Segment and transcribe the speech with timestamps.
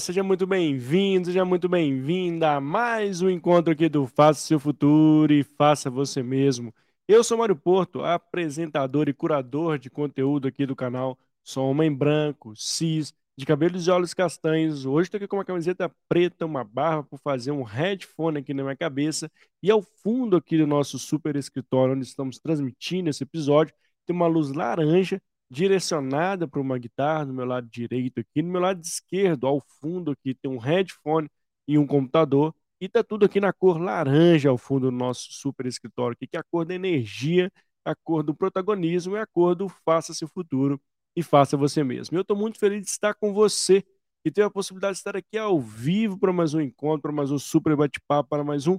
[0.00, 5.30] Seja muito bem-vindo, seja muito bem-vinda a mais um encontro aqui do Faça Seu Futuro
[5.30, 6.74] e Faça Você Mesmo.
[7.06, 11.18] Eu sou Mário Porto, apresentador e curador de conteúdo aqui do canal.
[11.44, 14.86] Sou homem branco, cis, de cabelos e olhos castanhos.
[14.86, 18.62] Hoje estou aqui com uma camiseta preta, uma barba por fazer um headphone aqui na
[18.62, 19.30] minha cabeça.
[19.62, 23.74] E ao fundo aqui do nosso super escritório, onde estamos transmitindo esse episódio,
[24.06, 25.20] tem uma luz laranja
[25.50, 30.12] direcionada para uma guitarra no meu lado direito aqui, no meu lado esquerdo, ao fundo
[30.12, 31.28] aqui tem um headphone
[31.66, 35.66] e um computador, e tá tudo aqui na cor laranja ao fundo do nosso super
[35.66, 37.52] escritório aqui, que é a cor da energia,
[37.84, 40.80] a cor do protagonismo, é a cor do faça seu futuro
[41.16, 42.16] e faça você mesmo.
[42.16, 43.84] Eu estou muito feliz de estar com você
[44.24, 47.30] e ter a possibilidade de estar aqui ao vivo para mais um encontro, para mais
[47.30, 48.78] um super bate-papo, para mais um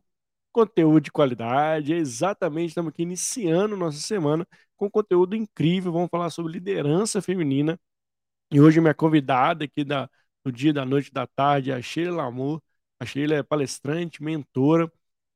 [0.51, 1.93] conteúdo de qualidade.
[1.93, 5.91] exatamente, estamos aqui iniciando nossa semana com conteúdo incrível.
[5.91, 7.79] Vamos falar sobre liderança feminina.
[8.51, 10.09] E hoje minha convidada aqui da,
[10.43, 12.61] do dia, da noite, da tarde é a Sheila Lamour.
[12.99, 14.91] A Sheila é palestrante, mentora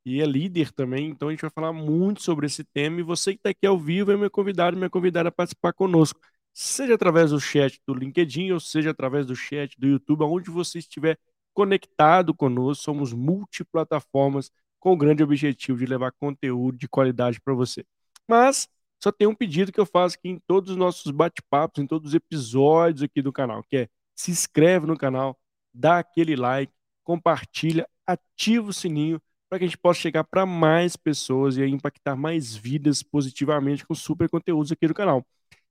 [0.05, 1.09] e é líder também.
[1.09, 2.99] Então a gente vai falar muito sobre esse tema.
[2.99, 6.19] E você que está aqui ao vivo é meu convidado, minha convidada a participar conosco.
[6.53, 10.79] Seja através do chat do LinkedIn ou seja através do chat do YouTube, aonde você
[10.79, 11.17] estiver
[11.53, 12.83] conectado conosco.
[12.83, 14.51] Somos multiplataformas
[14.85, 17.83] com o grande objetivo de levar conteúdo de qualidade para você.
[18.27, 18.69] Mas
[19.03, 22.09] só tem um pedido que eu faço aqui em todos os nossos bate-papos, em todos
[22.09, 25.35] os episódios aqui do canal, que é se inscreve no canal,
[25.73, 26.71] dá aquele like,
[27.03, 29.19] compartilha, ativa o sininho
[29.49, 33.95] para que a gente possa chegar para mais pessoas e impactar mais vidas positivamente com
[33.95, 35.25] super conteúdos aqui do canal.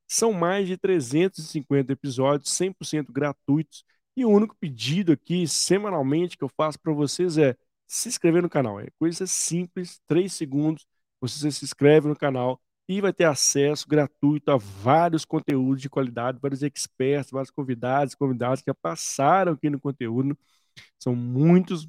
[0.08, 3.84] São mais de 350 episódios, 100% gratuitos,
[4.16, 8.48] e o único pedido aqui semanalmente que eu faço para vocês é se inscrever no
[8.50, 8.80] canal.
[8.80, 10.86] É coisa simples, 3 segundos,
[11.20, 16.38] você se inscreve no canal e vai ter acesso gratuito a vários conteúdos de qualidade,
[16.40, 20.36] vários experts, vários convidados, convidados que já passaram aqui no conteúdo.
[20.98, 21.88] São muitos.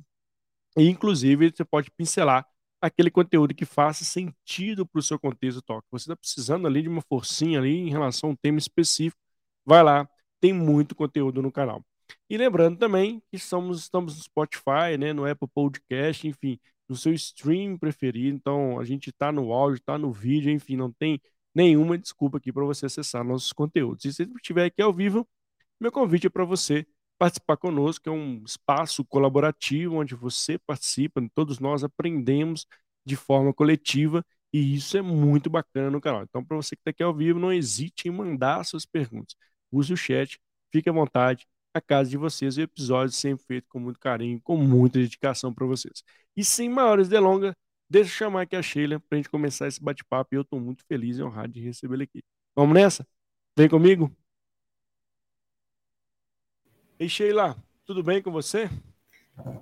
[0.78, 2.46] E, inclusive, você pode pincelar
[2.82, 5.88] aquele conteúdo que faça sentido para o seu contexto toque.
[5.92, 9.20] Você está precisando ali de uma forcinha ali em relação a um tema específico.
[9.66, 10.08] Vai lá,
[10.40, 11.84] tem muito conteúdo no canal.
[12.30, 16.60] E lembrando também que somos, estamos no Spotify, né, no Apple Podcast, enfim,
[16.90, 18.36] no seu stream preferido.
[18.36, 21.22] Então, a gente está no áudio, está no vídeo, enfim, não tem
[21.54, 24.06] nenhuma desculpa aqui para você acessar nossos conteúdos.
[24.06, 25.28] E se estiver aqui ao vivo,
[25.80, 26.86] meu convite é para você
[27.18, 32.66] participar conosco, é um espaço colaborativo onde você participa, todos nós aprendemos
[33.06, 36.24] de forma coletiva e isso é muito bacana no canal.
[36.24, 39.36] Então, para você que está aqui ao vivo, não hesite em mandar suas perguntas.
[39.72, 40.40] Use o chat,
[40.72, 42.58] fique à vontade a casa de vocês.
[42.58, 46.04] O episódio sempre feito com muito carinho, com muita dedicação para vocês.
[46.36, 47.54] E sem maiores delongas,
[47.90, 50.34] deixa eu chamar aqui a Sheila para a gente começar esse bate-papo.
[50.34, 52.24] E eu estou muito feliz e honrado de recebê-la aqui.
[52.56, 53.06] Vamos nessa?
[53.58, 54.10] Vem comigo?
[56.98, 58.70] Ei, Sheila, tudo bem com você?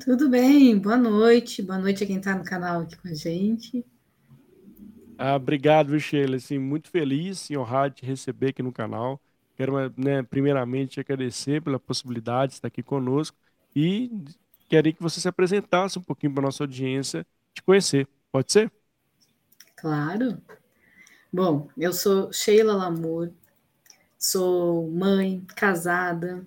[0.05, 1.63] Tudo bem, boa noite.
[1.63, 3.83] Boa noite a quem está no canal aqui com a gente.
[5.17, 6.35] Ah, obrigado, Sheila.
[6.35, 9.19] Assim, muito feliz e honrado de receber aqui no canal.
[9.55, 13.37] Quero, né, primeiramente, agradecer pela possibilidade de estar aqui conosco
[13.75, 14.11] e
[14.67, 18.07] queria que você se apresentasse um pouquinho para a nossa audiência te conhecer.
[18.31, 18.71] Pode ser?
[19.75, 20.41] Claro.
[21.31, 23.31] Bom, eu sou Sheila Lamour,
[24.17, 26.45] sou mãe, casada,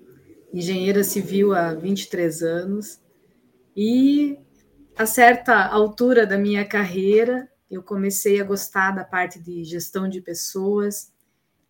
[0.52, 3.00] engenheira civil há 23 anos
[3.76, 4.38] e
[4.96, 10.20] a certa altura da minha carreira eu comecei a gostar da parte de gestão de
[10.20, 11.12] pessoas,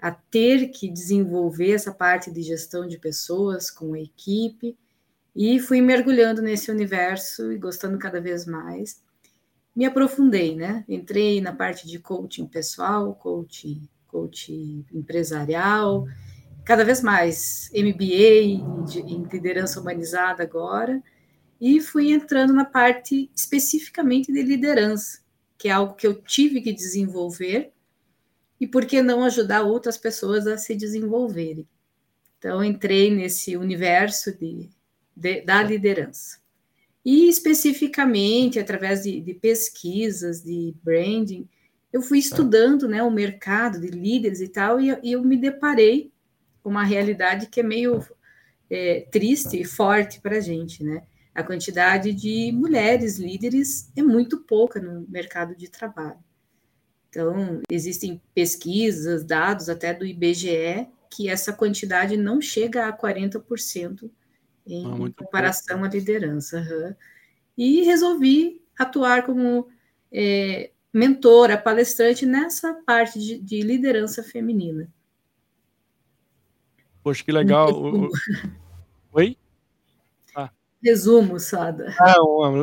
[0.01, 4.77] a ter que desenvolver essa parte de gestão de pessoas com a equipe
[5.35, 9.03] e fui mergulhando nesse universo e gostando cada vez mais.
[9.75, 10.85] Me aprofundei, né?
[10.89, 16.07] Entrei na parte de coaching pessoal, coaching, coaching empresarial,
[16.65, 18.65] cada vez mais MBA
[19.07, 21.03] em liderança humanizada agora,
[21.61, 25.21] e fui entrando na parte especificamente de liderança,
[25.59, 27.73] que é algo que eu tive que desenvolver
[28.61, 31.67] e por que não ajudar outras pessoas a se desenvolverem.
[32.39, 34.71] Então, entrei nesse universo de,
[35.15, 36.39] de da liderança.
[37.05, 41.49] E, especificamente, através de, de, pesquisas, de branding,
[41.93, 46.13] eu fui estudando né, o mercado de líderes e tal, e, e eu me deparei
[46.63, 48.05] com uma realidade que é meio
[48.69, 51.05] é, triste e forte para a gente, né?
[51.33, 56.19] A quantidade de mulheres líderes é muito pouca no mercado de trabalho.
[57.17, 64.11] Então, existem pesquisas, dados até do IBGE, que essa quantidade não chega a 40%
[64.67, 66.59] em ah, comparação à liderança.
[66.59, 66.95] Uhum.
[67.57, 69.67] E resolvi atuar como
[70.13, 74.87] é, mentora, palestrante nessa parte de, de liderança feminina.
[77.03, 77.71] Poxa, que legal.
[79.13, 79.39] Oi?
[80.35, 80.51] Ah.
[80.83, 81.97] Resumo, Sada.
[81.99, 82.17] Ah,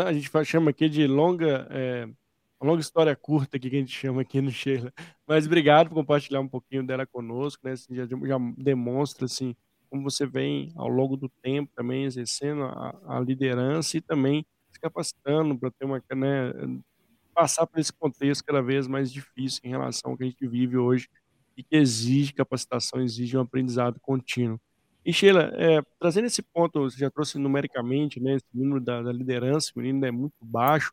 [0.05, 2.07] a gente chama aqui de longa, é,
[2.63, 4.91] uma longa história curta que a gente chama aqui no Sheila.
[5.27, 7.73] Mas obrigado por compartilhar um pouquinho dela conosco, né?
[7.73, 9.53] Assim, já, já demonstra assim
[9.89, 14.79] como você vem ao longo do tempo também exercendo a, a liderança e também se
[14.79, 16.51] capacitando para ter uma, né,
[17.33, 20.77] passar por esse contexto cada vez mais difícil em relação ao que a gente vive
[20.77, 21.07] hoje
[21.55, 24.59] e que exige capacitação, exige um aprendizado contínuo.
[25.05, 29.11] E Sheila, é, trazendo esse ponto, você já trouxe numericamente, né, esse número da, da
[29.11, 30.91] liderança feminina é muito baixo,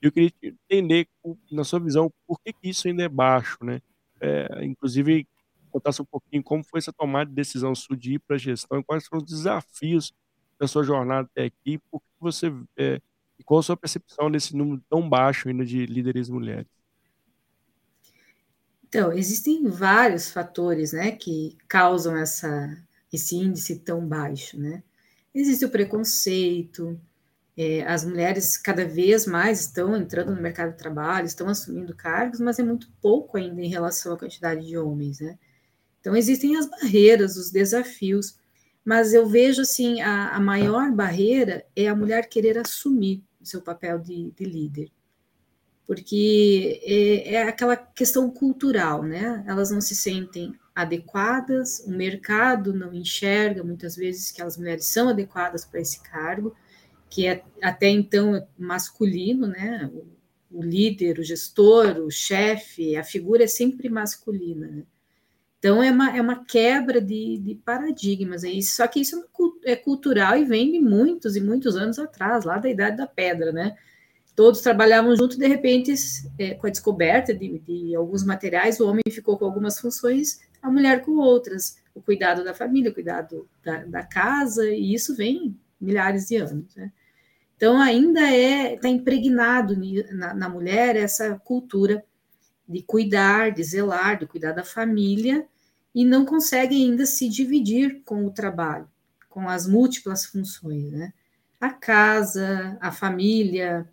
[0.00, 1.08] eu queria entender,
[1.50, 3.80] na sua visão, por que, que isso ainda é baixo, né?
[4.20, 5.26] É, inclusive,
[5.70, 8.78] contasse um pouquinho como foi essa tomada de decisão sua de ir para a gestão
[8.78, 10.12] e quais foram os desafios
[10.58, 13.00] da sua jornada até aqui, por que você, é,
[13.38, 16.66] e qual a sua percepção desse número tão baixo ainda de líderes mulheres?
[18.88, 22.76] Então, existem vários fatores, né, que causam essa,
[23.12, 24.82] esse índice tão baixo, né?
[25.34, 26.98] Existe o preconceito,
[27.60, 32.38] é, as mulheres cada vez mais estão entrando no mercado de trabalho, estão assumindo cargos,
[32.38, 35.36] mas é muito pouco ainda em relação à quantidade de homens, né?
[35.98, 38.38] Então, existem as barreiras, os desafios,
[38.84, 43.60] mas eu vejo assim: a, a maior barreira é a mulher querer assumir o seu
[43.60, 44.92] papel de, de líder,
[45.84, 49.42] porque é, é, aquela questão cultural, né?
[49.48, 55.08] Elas não se sentem adequadas, o mercado não enxerga muitas vezes que as mulheres são
[55.08, 56.54] adequadas para esse cargo,
[57.08, 59.90] que é até então masculino, né?
[59.92, 60.18] O,
[60.50, 64.66] o líder, o gestor, o chefe, a figura é sempre masculina.
[64.66, 64.82] Né?
[65.58, 68.44] Então, é uma, é uma quebra de, de paradigmas.
[68.44, 68.76] É isso.
[68.76, 69.24] Só que isso
[69.64, 73.52] é cultural e vem de muitos e muitos anos atrás, lá da Idade da Pedra,
[73.52, 73.76] né?
[74.36, 75.92] Todos trabalhavam junto, de repente,
[76.38, 80.70] é, com a descoberta de, de alguns materiais, o homem ficou com algumas funções, a
[80.70, 81.78] mulher com outras.
[81.92, 86.72] O cuidado da família, o cuidado da, da casa, e isso vem milhares de anos,
[86.76, 86.92] né?
[87.58, 89.74] Então, ainda é está impregnado
[90.12, 92.04] na, na mulher essa cultura
[92.68, 95.44] de cuidar, de zelar, de cuidar da família,
[95.92, 98.88] e não conseguem ainda se dividir com o trabalho,
[99.28, 101.12] com as múltiplas funções, né?
[101.60, 103.88] A casa, a família,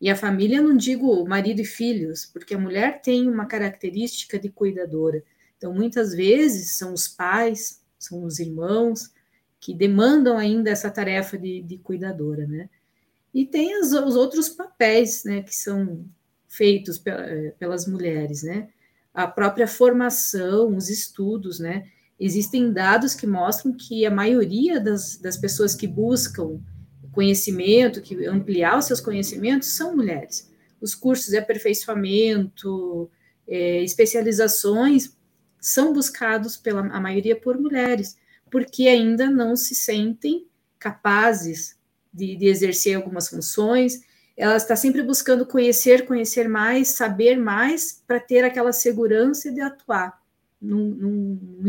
[0.00, 4.48] e a família não digo marido e filhos, porque a mulher tem uma característica de
[4.48, 5.22] cuidadora.
[5.58, 9.12] Então, muitas vezes são os pais, são os irmãos
[9.60, 12.70] que demandam ainda essa tarefa de, de cuidadora, né?
[13.32, 16.04] E tem as, os outros papéis, né, que são
[16.48, 18.68] feitos eh, pelas mulheres, né?
[19.14, 21.86] A própria formação, os estudos, né?
[22.18, 26.60] Existem dados que mostram que a maioria das, das pessoas que buscam
[27.12, 30.50] conhecimento, que ampliar os seus conhecimentos, são mulheres.
[30.80, 33.10] Os cursos de aperfeiçoamento,
[33.46, 35.16] é, especializações,
[35.60, 38.16] são buscados pela a maioria por mulheres,
[38.50, 40.46] porque ainda não se sentem
[40.78, 41.76] capazes
[42.12, 44.00] de, de exercer algumas funções,
[44.36, 50.18] ela está sempre buscando conhecer, conhecer mais, saber mais, para ter aquela segurança de atuar
[50.60, 51.62] num, num,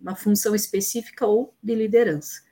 [0.00, 2.46] numa função específica ou de liderança.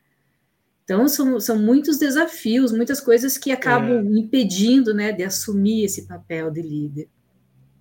[0.84, 4.18] Então, são, são muitos desafios, muitas coisas que acabam é.
[4.18, 7.08] impedindo né, de assumir esse papel de líder.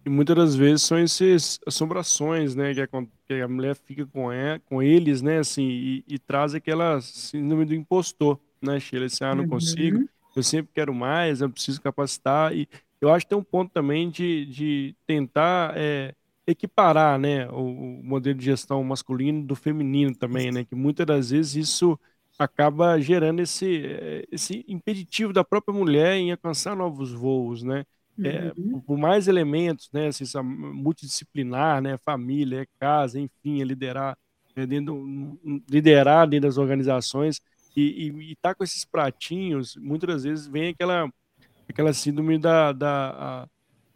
[0.06, 2.88] E muitas das vezes são essas assombrações, né, que a,
[3.28, 7.66] que a mulher fica com, é, com eles, né, assim, e, e traz aquela síndrome
[7.66, 9.06] do impostor, né, Sheila?
[9.06, 9.50] Assim, ah, não uhum.
[9.50, 12.56] consigo, eu sempre quero mais, eu preciso capacitar.
[12.56, 12.68] E
[13.00, 16.14] eu acho que tem um ponto também de, de tentar é,
[16.48, 20.64] equiparar né, o, o, modelo de gestão masculino do feminino também, né?
[20.64, 22.00] Que muitas das vezes isso
[22.38, 27.86] acaba gerando esse, é, esse impeditivo da própria mulher em alcançar novos voos, né?
[28.22, 28.80] É, uhum.
[28.82, 34.16] por, mais elementos, né, assim, multidisciplinar, né, família, casa, enfim, é liderar,
[34.56, 37.42] é dentro, liderar dentro das organizações,
[37.76, 41.12] e, e, e tá com esses pratinhos, muitas das vezes vem aquela,
[41.68, 43.48] aquela síndrome da, da a,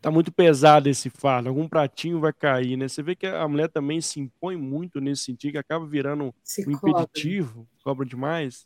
[0.01, 2.87] tá muito pesado esse fardo, algum pratinho vai cair, né?
[2.87, 6.67] Você vê que a mulher também se impõe muito nesse sentido, que acaba virando se
[6.67, 7.01] um cobra.
[7.01, 8.65] impeditivo, cobra demais.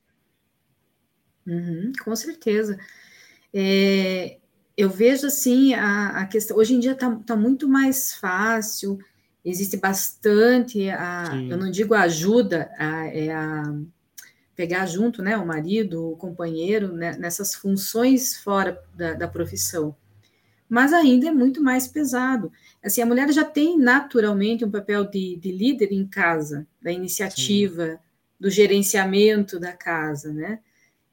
[1.45, 2.77] Uhum, com certeza.
[3.53, 4.37] É,
[4.77, 6.57] eu vejo assim a, a, questão.
[6.57, 8.99] Hoje em dia está tá muito mais fácil,
[9.43, 13.63] existe bastante a, eu não digo ajuda, a, é a
[14.61, 19.95] pegar junto né, o marido, o companheiro, né, nessas funções fora da, da, profissão.
[20.69, 22.51] Mas ainda é muito mais pesado.
[22.85, 27.93] Assim, a mulher já tem naturalmente um papel de, de líder em casa, da iniciativa,
[27.93, 27.97] Sim.
[28.39, 30.59] do gerenciamento da casa, né?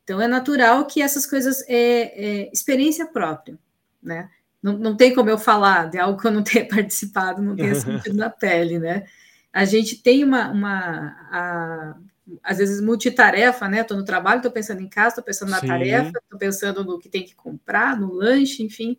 [0.05, 3.59] Então é natural que essas coisas é, é experiência própria,
[4.03, 4.29] né?
[4.63, 7.75] Não, não tem como eu falar de algo que eu não tenha participado, não tenha
[7.75, 9.07] sentido na pele, né?
[9.51, 11.97] A gente tem uma, uma a,
[12.43, 13.81] às vezes multitarefa, né?
[13.81, 15.67] Estou no trabalho, estou pensando em casa, estou pensando na Sim.
[15.67, 18.99] tarefa, estou pensando no que tem que comprar, no lanche, enfim.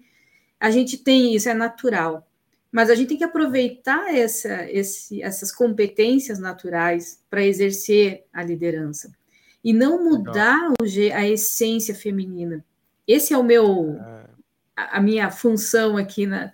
[0.60, 2.28] A gente tem isso, é natural.
[2.72, 9.12] Mas a gente tem que aproveitar essa, esse, essas competências naturais para exercer a liderança
[9.64, 10.74] e não mudar
[11.14, 12.64] a essência feminina.
[13.08, 14.26] Esse é o meu, é.
[14.76, 16.52] a, a minha função aqui na,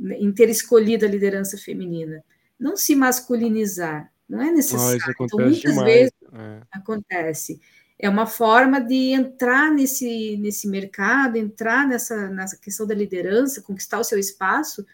[0.00, 2.24] em ter escolhido a liderança feminina.
[2.58, 5.00] Não se masculinizar, não é necessário.
[5.18, 5.84] Não, então, muitas demais.
[5.84, 6.60] vezes é.
[6.70, 7.60] acontece.
[7.98, 14.00] É uma forma de entrar nesse, nesse mercado, entrar nessa, nessa questão da liderança, conquistar
[14.00, 14.84] o seu espaço,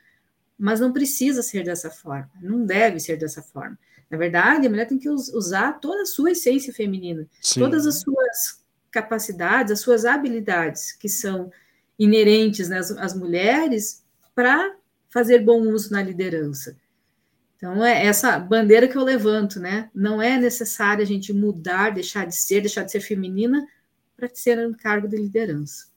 [0.59, 3.79] mas não precisa ser dessa forma, não deve ser dessa forma.
[4.11, 7.61] Na verdade, a mulher tem que usar toda a sua essência feminina, Sim.
[7.61, 11.53] todas as suas capacidades, as suas habilidades que são
[11.99, 14.03] inerentes né, às, às mulheres
[14.35, 14.75] para
[15.09, 16.77] fazer bom uso na liderança.
[17.59, 19.91] Então, é essa bandeira que eu levanto, né?
[19.93, 23.67] Não é necessário a gente mudar, deixar de ser, deixar de ser feminina
[24.17, 25.89] para ser um cargo de liderança.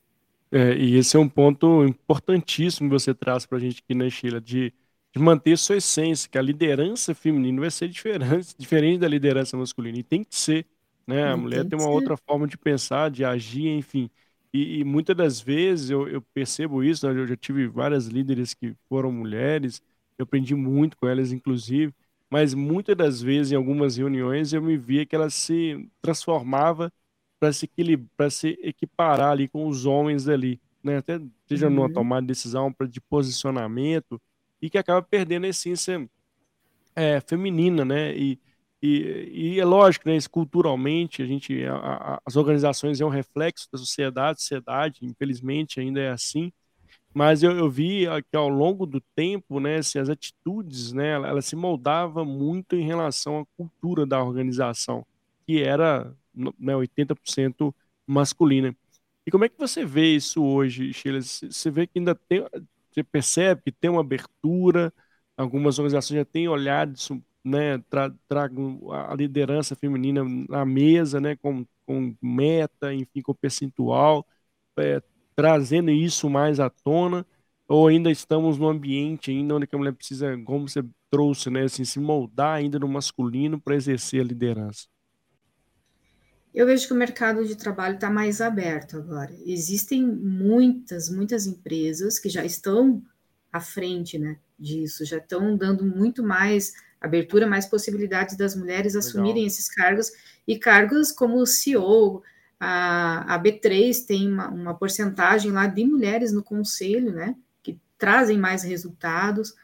[0.51, 4.05] É, e esse é um ponto importantíssimo que você traz para a gente aqui na
[4.05, 4.73] né, Sheila, de,
[5.13, 9.99] de manter sua essência, que a liderança feminina vai ser diferente, diferente da liderança masculina,
[9.99, 10.65] e tem que ser,
[11.05, 11.25] né?
[11.25, 11.93] A mulher tem uma ser.
[11.93, 14.09] outra forma de pensar, de agir, enfim.
[14.51, 17.19] E, e muitas das vezes eu, eu percebo isso, né?
[17.21, 19.81] eu já tive várias líderes que foram mulheres,
[20.17, 21.93] eu aprendi muito com elas, inclusive,
[22.29, 26.91] mas muitas das vezes, em algumas reuniões, eu me via que ela se transformava
[27.39, 27.69] para se,
[28.29, 30.97] se equiparar ali com os homens ali, né?
[30.97, 31.73] Até seja uhum.
[31.73, 34.21] numa tomada de decisão de posicionamento,
[34.61, 36.07] e que acaba perdendo a essência
[36.95, 38.15] é, feminina, né?
[38.15, 38.39] E,
[38.81, 40.17] e, e, é lógico, né?
[40.29, 45.99] culturalmente, a gente, a, a, as organizações é um reflexo da sociedade, sociedade, infelizmente ainda
[45.99, 46.51] é assim,
[47.13, 51.27] mas eu, eu vi que ao longo do tempo, né, assim, as atitudes, né, ela,
[51.27, 55.05] ela, se moldava muito em relação à cultura da organização,
[55.45, 57.73] que era né, 80%
[58.07, 58.75] masculina.
[59.25, 61.21] E como é que você vê isso hoje, Sheila?
[61.21, 62.45] Você vê que ainda tem,
[62.91, 64.93] você percebe que tem uma abertura,
[65.37, 71.35] algumas organizações já têm olhado isso, né, tra, tragam a liderança feminina na mesa, né,
[71.35, 74.25] com, com meta, enfim, com percentual,
[74.77, 75.01] é,
[75.35, 77.25] trazendo isso mais à tona,
[77.67, 81.85] ou ainda estamos no ambiente ainda onde a mulher precisa, como você trouxe, né, assim,
[81.85, 84.87] se moldar ainda no masculino para exercer a liderança?
[86.53, 89.33] Eu vejo que o mercado de trabalho está mais aberto agora.
[89.45, 93.01] Existem muitas, muitas empresas que já estão
[93.51, 99.43] à frente né, disso, já estão dando muito mais abertura, mais possibilidades das mulheres assumirem
[99.43, 99.47] Legal.
[99.47, 100.11] esses cargos,
[100.47, 102.21] e cargos como CEO,
[102.63, 108.37] a, a B3 tem uma, uma porcentagem lá de mulheres no conselho, né, que trazem
[108.37, 109.55] mais resultados.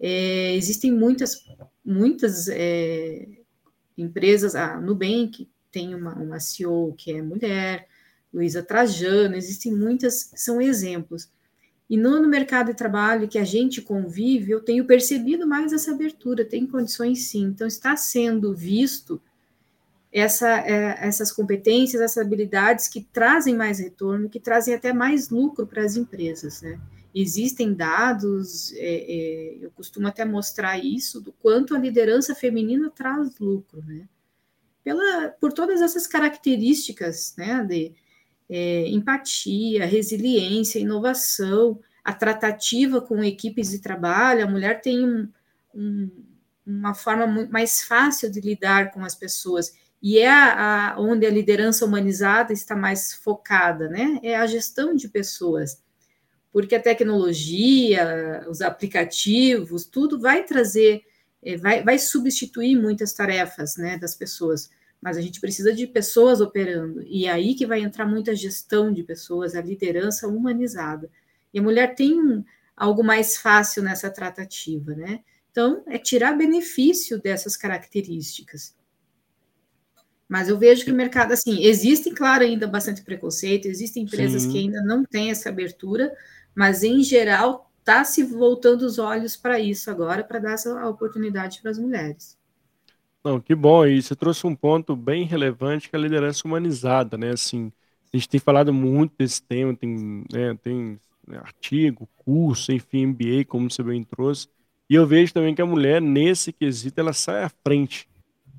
[0.00, 1.44] É, existem muitas,
[1.84, 3.28] muitas é,
[3.98, 7.86] empresas, a Nubank tem uma, uma CEO que é mulher,
[8.32, 11.28] Luísa Trajano, existem muitas, são exemplos.
[11.90, 15.90] E no, no, mercado de trabalho que a gente convive, eu tenho percebido mais essa
[15.90, 17.44] abertura, tem condições sim.
[17.44, 19.20] Então, está sendo visto
[20.12, 25.66] essa, é, essas competências, essas habilidades que trazem mais retorno, que trazem até mais lucro
[25.66, 26.80] para as empresas, né?
[27.14, 33.38] Existem dados, é, é, eu costumo até mostrar isso, do quanto a liderança feminina traz
[33.38, 34.08] lucro, né?
[34.84, 37.92] Pela, por todas essas características, né, de
[38.48, 45.28] é, empatia, resiliência, inovação, a tratativa com equipes de trabalho, a mulher tem um,
[45.74, 46.10] um,
[46.66, 51.30] uma forma mais fácil de lidar com as pessoas e é a, a, onde a
[51.30, 54.20] liderança humanizada está mais focada, né?
[54.22, 55.82] É a gestão de pessoas,
[56.52, 61.02] porque a tecnologia, os aplicativos, tudo vai trazer,
[61.42, 64.70] é, vai, vai substituir muitas tarefas, né, das pessoas.
[65.00, 68.92] Mas a gente precisa de pessoas operando, e é aí que vai entrar muita gestão
[68.92, 71.10] de pessoas, a liderança humanizada.
[71.54, 72.44] E a mulher tem um,
[72.76, 75.20] algo mais fácil nessa tratativa, né?
[75.50, 78.74] Então, é tirar benefício dessas características.
[80.28, 84.52] Mas eu vejo que o mercado, assim, existe, claro, ainda bastante preconceito, existem empresas Sim.
[84.52, 86.12] que ainda não têm essa abertura,
[86.54, 91.62] mas em geral está se voltando os olhos para isso agora, para dar essa oportunidade
[91.62, 92.36] para as mulheres.
[93.24, 97.16] Não, que bom, e você trouxe um ponto bem relevante que é a liderança humanizada,
[97.16, 97.30] né?
[97.30, 97.72] Assim,
[98.12, 101.00] a gente tem falado muito desse tema, tem, né, tem
[101.36, 104.48] artigo, curso, enfim, MBA, como você bem trouxe,
[104.88, 108.08] e eu vejo também que a mulher, nesse quesito, ela sai à frente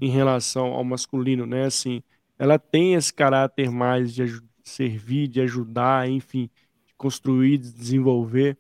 [0.02, 1.66] em relação ao masculino, né?
[1.66, 2.02] Assim,
[2.38, 6.50] ela tem esse caráter mais de servir, de ajudar, enfim,
[6.88, 8.58] de construir, de desenvolver,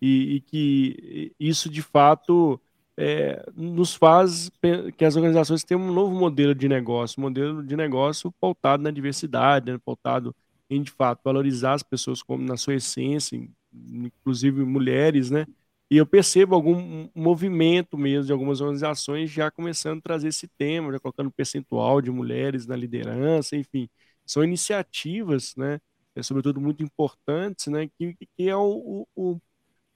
[0.00, 2.60] e, e que isso de fato
[2.96, 4.50] é, nos faz
[4.96, 9.70] que as organizações tenham um novo modelo de negócio, modelo de negócio pautado na diversidade,
[9.70, 10.34] né, pautado
[10.70, 13.40] em, de fato, valorizar as pessoas como na sua essência,
[13.72, 15.46] inclusive mulheres, né?
[15.90, 20.92] E eu percebo algum movimento mesmo de algumas organizações já começando a trazer esse tema,
[20.92, 23.88] já colocando percentual de mulheres na liderança, enfim.
[24.26, 25.80] São iniciativas, né?
[26.14, 27.88] É, sobretudo muito importantes, né?
[27.98, 29.40] Que, que é o, o, o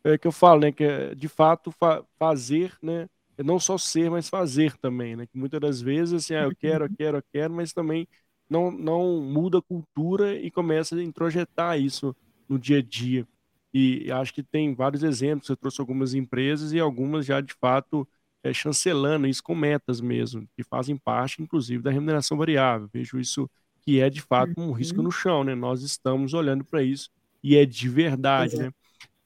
[0.05, 0.73] é, que eu falo, né?
[0.73, 3.09] Que é, de fato fa fazer, né?
[3.39, 5.27] Não só ser, mas fazer também, né?
[5.27, 8.09] Que muitas das vezes, assim, ah, eu quero, eu quero, eu quero, mas também
[8.49, 12.15] não, não muda a cultura e começa a introjetar isso
[12.49, 13.27] no dia a dia.
[13.73, 18.07] E acho que tem vários exemplos, eu trouxe algumas empresas e algumas já de fato
[18.43, 22.89] é, chancelando isso com metas mesmo, que fazem parte, inclusive, da remuneração variável.
[22.93, 23.49] Vejo isso
[23.83, 25.05] que é de fato um risco uhum.
[25.05, 25.55] no chão, né?
[25.55, 27.11] Nós estamos olhando para isso
[27.43, 28.73] e é de verdade, né?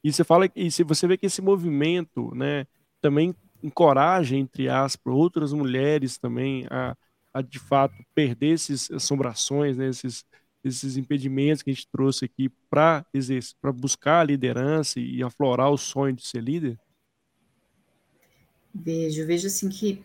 [0.03, 2.65] E você fala e se você vê que esse movimento, né,
[3.01, 6.95] também encoraja entre aspas outras mulheres também a,
[7.33, 10.23] a de fato perder esses assombrações, né, esses
[10.75, 13.03] esses impedimentos que a gente trouxe aqui para
[13.73, 16.79] buscar a liderança e aflorar o sonho de ser líder?
[18.73, 20.03] Vejo, vejo assim que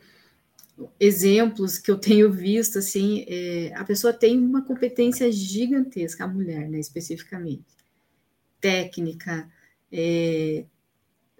[0.99, 6.69] exemplos que eu tenho visto, assim, é, a pessoa tem uma competência gigantesca, a mulher,
[6.69, 7.65] né, especificamente,
[8.61, 9.51] técnica,
[9.91, 10.65] é,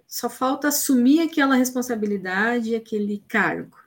[0.07, 3.77] só falta assumir aquela responsabilidade, aquele cargo.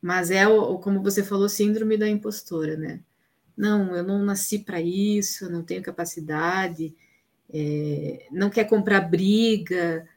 [0.00, 3.00] Mas é, o, como você falou, síndrome da impostora, né?
[3.56, 6.94] Não, eu não nasci para isso, eu não tenho capacidade,
[7.52, 10.08] é, não quer comprar briga.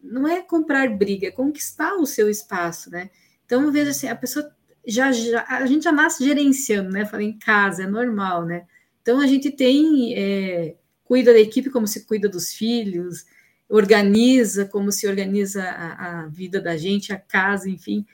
[0.00, 3.10] Não é comprar briga, é conquistar o seu espaço, né?
[3.46, 4.54] Então eu vejo assim, a pessoa
[4.86, 7.04] já, já a gente já nasce gerenciando, né?
[7.06, 8.66] Falei em casa, é normal, né?
[9.02, 13.24] Então a gente tem é, cuida da equipe como se cuida dos filhos,
[13.68, 18.06] organiza como se organiza a, a vida da gente, a casa, enfim,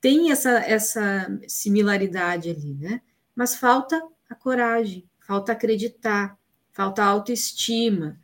[0.00, 3.00] tem essa essa similaridade ali, né?
[3.34, 6.38] Mas falta a coragem, falta acreditar,
[6.72, 8.18] falta autoestima.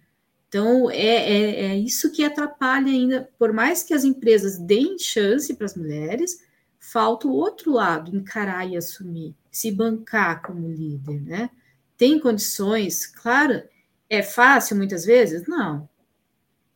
[0.49, 5.55] Então, é, é, é, isso que atrapalha ainda, por mais que as empresas deem chance
[5.55, 6.43] para as mulheres,
[6.79, 11.51] falta o outro lado, encarar e assumir, se bancar como líder, né?
[11.97, 13.63] Tem condições, claro,
[14.09, 15.47] é fácil muitas vezes?
[15.47, 15.89] Não,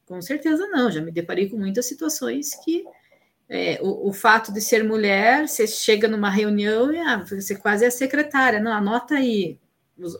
[0.04, 0.90] com certeza não.
[0.90, 2.84] Já me deparei com muitas situações que
[3.54, 7.84] é, o, o, fato de ser mulher, você chega numa reunião e ah, você quase
[7.84, 9.60] é secretária, não, anota aí.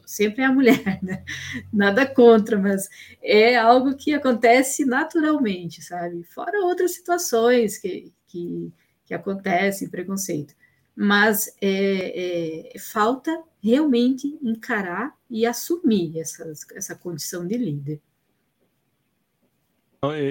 [0.05, 1.25] Sempre é a mulher, né?
[1.73, 2.91] Nada contra, mas
[3.23, 6.23] é algo que acontece naturalmente, sabe?
[6.25, 8.71] Fora outras situações que, que,
[9.07, 10.55] que acontecem, preconceito.
[10.95, 17.99] Mas é, é, falta realmente encarar e assumir essas, essa condição de líder.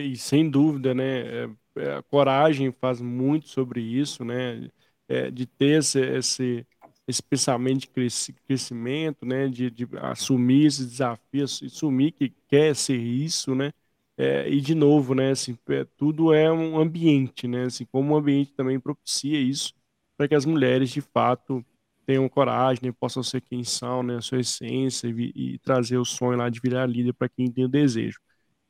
[0.05, 1.49] E sem dúvida, né?
[1.77, 4.69] É, coragem faz muito sobre isso, né?
[5.07, 6.67] É, de ter esse, esse,
[7.07, 9.47] esse pensamento de crescimento, né?
[9.47, 13.71] De, de assumir esses desafios, assumir que quer ser isso, né?
[14.17, 15.31] É, e de novo, né?
[15.31, 17.63] Assim, é, tudo é um ambiente, né?
[17.65, 19.73] Assim, como o ambiente também propicia isso
[20.17, 21.65] para que as mulheres de fato
[22.05, 26.05] tenham coragem, né, possam ser quem são, né, a sua essência e, e trazer o
[26.05, 28.19] sonho lá de virar líder para quem tem o desejo.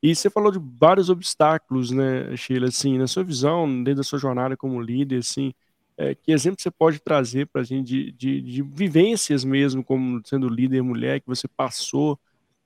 [0.01, 4.17] E você falou de vários obstáculos, né, Sheila, assim, na sua visão, dentro da sua
[4.17, 5.53] jornada como líder, assim,
[5.95, 10.19] é, que exemplo você pode trazer para a gente de, de, de, vivências mesmo, como
[10.25, 12.19] sendo líder mulher, que você passou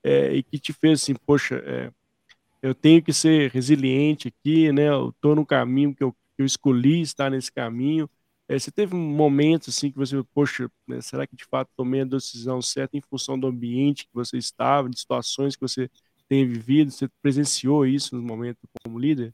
[0.03, 1.91] é, e que te fez assim, poxa, é,
[2.61, 6.45] eu tenho que ser resiliente aqui, né, eu estou no caminho que eu, que eu
[6.45, 8.09] escolhi estar nesse caminho.
[8.47, 12.01] É, você teve um momento assim que você, poxa, né, será que de fato tomei
[12.01, 15.89] a decisão certa em função do ambiente que você estava, de situações que você
[16.27, 16.91] tem vivido?
[16.91, 19.33] Você presenciou isso no momento como líder?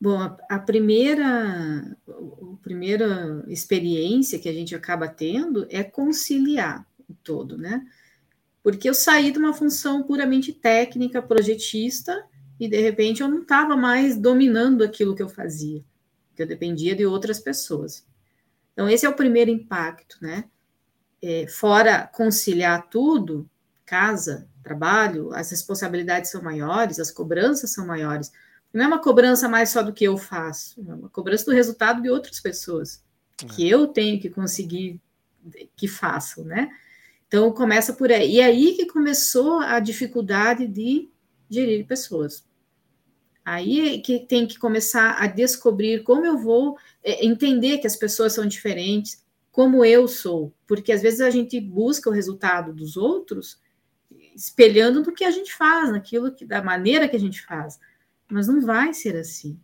[0.00, 7.58] Bom, a, primeira, a primeira experiência que a gente acaba tendo é conciliar o todo,
[7.58, 7.84] né?
[8.62, 12.24] Porque eu saí de uma função puramente técnica, projetista,
[12.60, 15.84] e de repente eu não estava mais dominando aquilo que eu fazia,
[16.36, 18.06] que eu dependia de outras pessoas.
[18.72, 20.44] Então, esse é o primeiro impacto, né?
[21.20, 23.50] É, fora conciliar tudo,
[23.88, 28.30] casa, trabalho, as responsabilidades são maiores, as cobranças são maiores.
[28.70, 32.02] Não é uma cobrança mais só do que eu faço, é uma cobrança do resultado
[32.02, 33.02] de outras pessoas,
[33.56, 33.74] que é.
[33.74, 35.00] eu tenho que conseguir
[35.74, 36.68] que façam, né?
[37.26, 38.34] Então começa por aí.
[38.36, 41.08] E aí que começou a dificuldade de
[41.48, 42.46] gerir pessoas.
[43.42, 47.96] Aí é que tem que começar a descobrir como eu vou é, entender que as
[47.96, 52.98] pessoas são diferentes, como eu sou, porque às vezes a gente busca o resultado dos
[52.98, 53.58] outros
[54.38, 57.78] espelhando no que a gente faz, naquilo que da maneira que a gente faz.
[58.30, 59.58] mas não vai ser assim.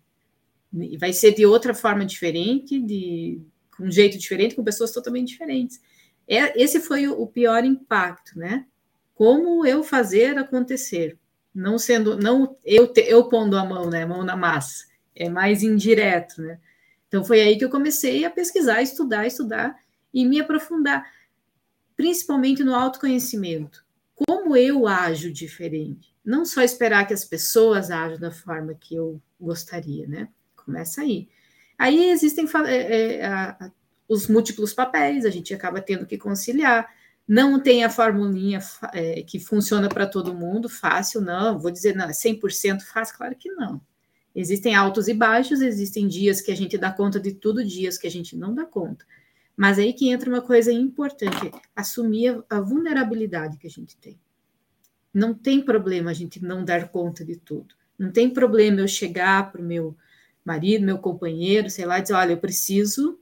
[0.98, 3.40] Vai ser de outra forma diferente, de
[3.76, 5.80] com um jeito diferente, com pessoas totalmente diferentes.
[6.26, 8.66] É, esse foi o, o pior impacto, né?
[9.14, 11.18] Como eu fazer acontecer,
[11.54, 16.42] não sendo, não eu, eu pondo a mão, né, mão na massa, é mais indireto,
[16.42, 16.58] né?
[17.06, 19.76] Então foi aí que eu comecei a pesquisar, estudar, estudar
[20.12, 21.08] e me aprofundar,
[21.96, 23.83] principalmente no autoconhecimento.
[24.14, 26.14] Como eu ajo diferente?
[26.24, 30.28] Não só esperar que as pessoas ajam da forma que eu gostaria, né?
[30.56, 31.28] Começa aí.
[31.78, 33.70] Aí existem é, é, a,
[34.08, 36.88] os múltiplos papéis, a gente acaba tendo que conciliar.
[37.26, 38.60] Não tem a formulinha
[38.92, 41.58] é, que funciona para todo mundo, fácil, não.
[41.58, 43.16] Vou dizer, não, é 100% fácil?
[43.16, 43.80] Claro que não.
[44.34, 48.06] Existem altos e baixos, existem dias que a gente dá conta de tudo, dias que
[48.06, 49.04] a gente não dá conta.
[49.56, 54.18] Mas aí que entra uma coisa importante, assumir a vulnerabilidade que a gente tem.
[55.12, 57.74] Não tem problema a gente não dar conta de tudo.
[57.96, 59.96] Não tem problema eu chegar para o meu
[60.44, 63.18] marido, meu companheiro, sei lá, e dizer, olha, eu preciso,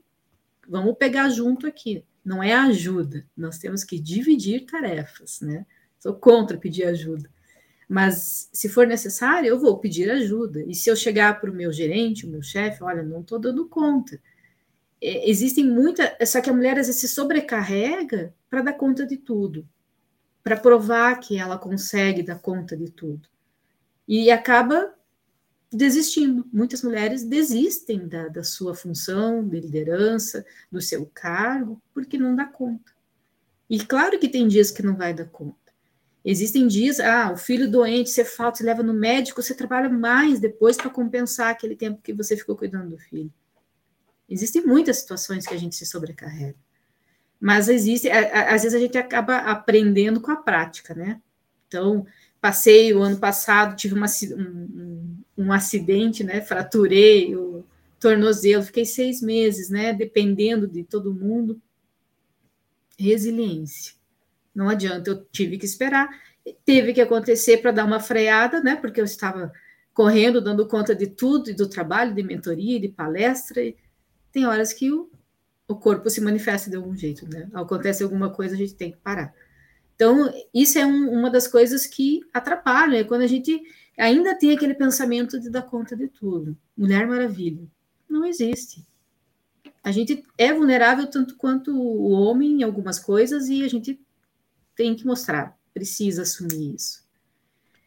[0.67, 2.03] vamos pegar junto aqui.
[2.25, 5.65] Não é ajuda, nós temos que dividir tarefas, né?
[5.99, 7.29] Sou contra pedir ajuda.
[7.87, 10.63] Mas se for necessário, eu vou pedir ajuda.
[10.63, 13.67] E se eu chegar para o meu gerente, o meu chefe, olha, não estou dando
[13.67, 14.19] conta.
[15.03, 16.29] É, existem muitas.
[16.29, 19.67] Só que a mulher às vezes se sobrecarrega para dar conta de tudo,
[20.41, 23.27] para provar que ela consegue dar conta de tudo.
[24.07, 24.93] E acaba
[25.69, 26.47] desistindo.
[26.53, 32.45] Muitas mulheres desistem da, da sua função de liderança, do seu cargo, porque não dá
[32.45, 32.93] conta.
[33.69, 35.57] E claro que tem dias que não vai dar conta.
[36.23, 40.39] Existem dias, ah, o filho doente, você falta, você leva no médico, você trabalha mais
[40.39, 43.33] depois para compensar aquele tempo que você ficou cuidando do filho.
[44.33, 46.55] Existem muitas situações que a gente se sobrecarrega.
[47.39, 51.21] Mas existe, às vezes a gente acaba aprendendo com a prática, né?
[51.67, 52.05] Então,
[52.39, 56.41] passei o ano passado, tive uma, um, um acidente, né?
[56.41, 57.65] Fraturei o
[57.99, 59.93] tornozelo, fiquei seis meses, né?
[59.93, 61.61] Dependendo de todo mundo.
[62.97, 63.93] Resiliência
[64.53, 66.09] não adianta, eu tive que esperar.
[66.65, 68.75] Teve que acontecer para dar uma freada, né?
[68.75, 69.51] Porque eu estava
[69.93, 73.63] correndo, dando conta de tudo, e do trabalho, de mentoria, de palestra.
[73.63, 73.75] E
[74.33, 75.09] tem horas que o,
[75.67, 77.49] o corpo se manifesta de algum jeito, né?
[77.53, 79.33] Acontece alguma coisa, a gente tem que parar.
[79.95, 83.61] Então, isso é um, uma das coisas que atrapalha, é quando a gente
[83.97, 86.57] ainda tem aquele pensamento de dar conta de tudo.
[86.75, 87.65] Mulher Maravilha.
[88.09, 88.85] Não existe.
[89.83, 93.99] A gente é vulnerável tanto quanto o homem em algumas coisas e a gente
[94.75, 97.03] tem que mostrar, precisa assumir isso.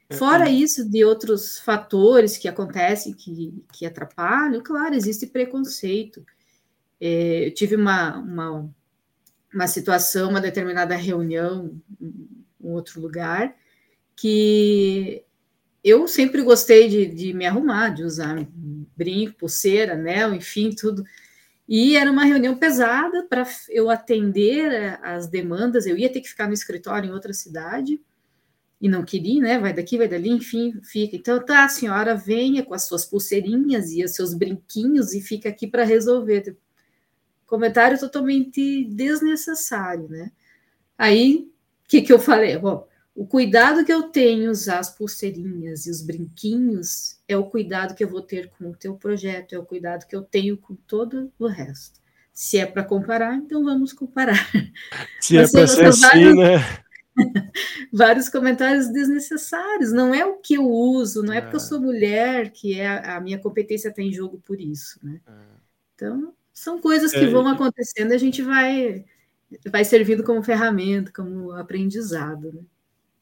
[0.09, 6.25] É, Fora isso, de outros fatores que acontecem que, que atrapalham, claro, existe preconceito.
[7.01, 8.71] É, eu tive uma, uma,
[9.53, 12.15] uma situação, uma determinada reunião em
[12.61, 13.55] um outro lugar,
[14.15, 15.25] que
[15.85, 18.47] eu sempre gostei de, de me arrumar, de usar
[18.97, 21.05] brinco, pulseira, anel, enfim, tudo.
[21.69, 25.87] E era uma reunião pesada para eu atender eh, as demandas.
[25.87, 28.01] Eu ia ter que ficar no escritório em outra cidade
[28.81, 29.59] e não queria, né?
[29.59, 31.17] Vai daqui, vai dali, enfim, fica.
[31.17, 35.49] Então, tá, a senhora venha com as suas pulseirinhas e os seus brinquinhos e fica
[35.49, 36.57] aqui para resolver.
[37.47, 40.33] Comentário totalmente desnecessário, né?
[40.99, 41.49] Aí,
[41.85, 42.59] o que, que eu falei?
[42.59, 47.95] Bom, o cuidado que eu tenho usar as pulseirinhas e os brinquinhos é o cuidado
[47.95, 50.75] que eu vou ter com o teu projeto, é o cuidado que eu tenho com
[50.75, 52.01] todo o resto.
[52.33, 54.51] Se é para comparar, então vamos comparar.
[55.21, 56.59] Se é para ser assim, né?
[57.91, 59.93] vários comentários desnecessários.
[59.93, 62.87] Não é o que eu uso, não é, é porque eu sou mulher que é
[62.87, 65.21] a, a minha competência está em jogo por isso, né?
[65.27, 65.33] É.
[65.95, 69.05] Então, são coisas que é, vão acontecendo a gente vai
[69.71, 72.65] vai servindo como ferramenta, como aprendizado, né?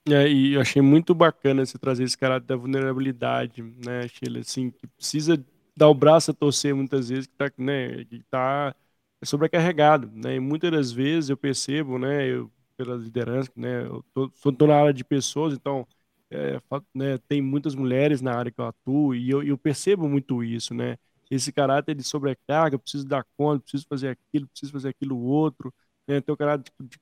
[0.06, 4.40] É, e eu achei muito bacana você trazer esse caráter da vulnerabilidade, né, Sheila?
[4.40, 5.42] Assim, que precisa
[5.74, 8.74] dar o braço a torcer muitas vezes, que tá, né, que tá
[9.24, 10.36] sobrecarregado, né?
[10.36, 14.76] E muitas das vezes eu percebo, né, eu, pela liderança, né, eu tô, tô na
[14.76, 15.86] área de pessoas, então
[16.30, 16.60] é,
[16.94, 20.74] né, tem muitas mulheres na área que eu atuo e eu, eu percebo muito isso,
[20.74, 20.98] né?
[21.34, 25.72] Esse caráter de sobrecarga, preciso dar conta, preciso fazer aquilo, preciso fazer aquilo outro,
[26.06, 26.96] né, ter o caráter de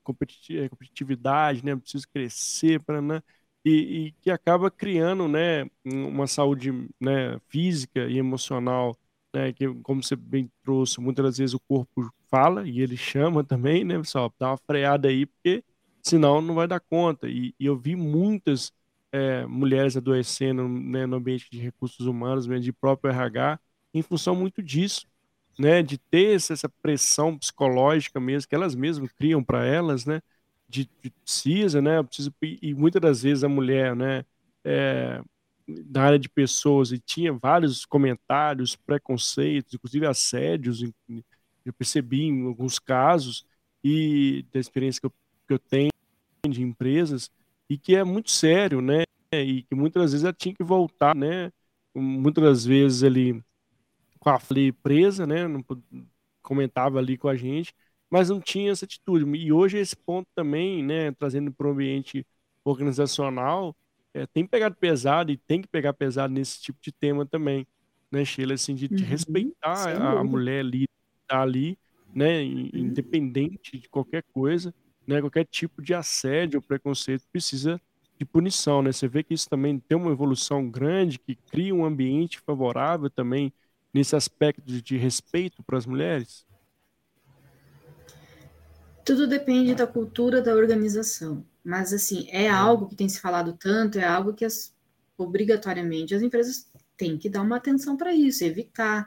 [0.56, 3.22] eh, competitividade, né, preciso crescer para, né,
[3.64, 8.96] e, e, que acaba criando, né, uma saúde, né, física e emocional,
[9.34, 13.44] né, que como você bem trouxe, muitas das vezes o corpo fala e ele chama
[13.44, 15.64] também, né, pessoal, dá uma freada aí porque
[16.02, 17.28] senão não vai dar conta.
[17.28, 18.72] E, e eu vi muitas
[19.12, 23.60] é, mulheres adoecendo né, no ambiente de recursos humanos, de próprio RH,
[23.94, 25.06] em função muito disso,
[25.58, 30.20] né, de ter essa pressão psicológica mesmo, que elas mesmas criam para elas, né,
[30.68, 34.24] de, de, precisa, né, precisa, e muitas das vezes a mulher, né,
[34.64, 35.22] é,
[35.66, 40.82] da área de pessoas e tinha vários comentários, preconceitos, inclusive assédios,
[41.64, 43.46] eu percebi em alguns casos,
[43.84, 45.12] e da experiência que eu,
[45.46, 45.90] que eu tenho
[46.48, 47.30] de empresas,
[47.68, 49.04] e que é muito sério, né?
[49.32, 51.50] E que muitas vezes ela tinha que voltar, né?
[51.94, 53.42] Muitas das vezes ele
[54.22, 55.48] com a Flea presa, né?
[55.48, 55.64] Não
[56.40, 57.74] comentava ali com a gente,
[58.08, 59.28] mas não tinha essa atitude.
[59.36, 61.10] E hoje esse ponto também, né?
[61.10, 62.24] Trazendo para o ambiente
[62.64, 63.74] organizacional,
[64.14, 67.66] é, tem pegado pesado e tem que pegar pesado nesse tipo de tema também,
[68.12, 68.54] né, Sheila?
[68.54, 70.86] Assim, de, de uhum, respeitar a, a, mulher ali,
[71.26, 71.76] tá ali,
[72.14, 72.42] né?
[72.42, 72.70] Uhum.
[72.74, 74.72] Independente de qualquer coisa,
[75.04, 75.20] né?
[75.20, 77.80] Qualquer tipo de assédio ou preconceito precisa
[78.16, 78.92] de punição, né?
[78.92, 83.52] Você vê que isso também tem uma evolução grande, que cria um ambiente favorável também
[83.92, 86.46] nesse aspecto de, respeito para as mulheres?
[89.04, 91.44] Tudo depende da cultura da organização.
[91.64, 94.74] Mas, assim, é algo que tem se falado tanto, é algo que as,
[95.16, 99.06] obrigatoriamente as empresas têm que dar uma atenção para isso, evitar,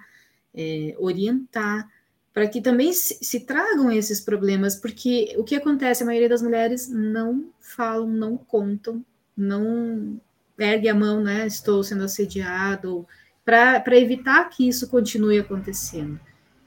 [0.53, 1.89] é, orientar,
[2.33, 6.41] para que também se, se, tragam esses problemas, porque o que acontece, a maioria das
[6.41, 10.19] mulheres não falam, não contam, não
[10.57, 11.47] ergue a mão, né?
[11.47, 13.07] Estou sendo assediado,
[13.45, 16.19] para evitar que isso continue acontecendo.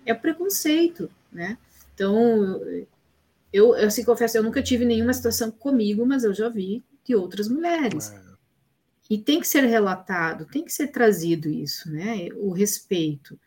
[0.07, 1.59] É preconceito, né?
[1.93, 2.63] Então,
[3.53, 7.17] eu, eu se confesso, eu nunca tive nenhuma situação comigo, mas eu já vi de
[7.17, 8.13] outras mulheres.
[8.13, 8.29] É.
[9.11, 12.29] E tem que ser relatado, tem que ser trazido isso, né?
[12.37, 13.39] O respeito.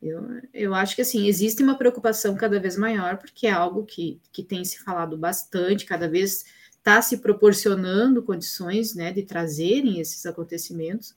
[0.00, 4.20] Eu, eu acho que assim, existe uma preocupação cada vez maior, porque é algo que,
[4.32, 10.24] que tem se falado bastante, cada vez está se proporcionando condições né, de trazerem esses
[10.24, 11.14] acontecimentos,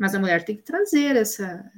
[0.00, 1.70] mas a mulher tem que trazer essa,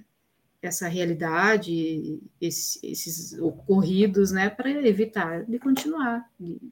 [0.63, 6.31] essa realidade, esses, esses ocorridos, né, para evitar de continuar,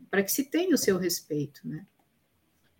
[0.08, 1.84] para que se tenha o seu respeito, né.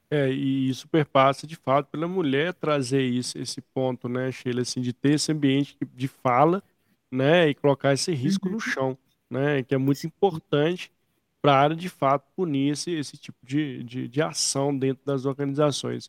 [0.08, 4.80] É, e isso perpassa de fato pela mulher trazer isso, esse ponto, né, Sheila, assim,
[4.80, 6.62] de ter esse ambiente de fala,
[7.10, 8.54] né, e colocar esse risco uhum.
[8.54, 8.96] no chão,
[9.28, 10.92] né, que é muito importante
[11.42, 16.08] para de fato punir esse, esse tipo de, de, de ação dentro das organizações.